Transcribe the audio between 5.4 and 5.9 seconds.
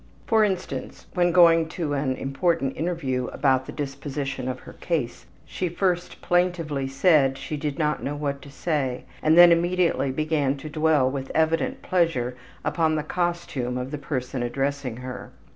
she